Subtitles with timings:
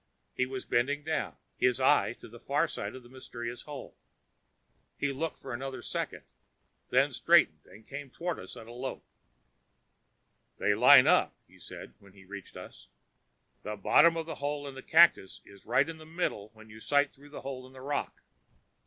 [0.33, 3.95] He was bending down, his eye to the far side of the mysterious hole.
[4.97, 6.23] He looked for another second,
[6.89, 9.05] then straightened and came toward us at a lope.
[10.57, 12.87] "They line up," he said when he reached us.
[13.61, 16.79] "The bottom of the hole in the cactus is right in the middle when you
[16.79, 18.23] sight through the hole in the rock."